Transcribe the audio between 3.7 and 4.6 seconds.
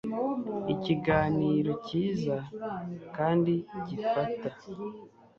gifata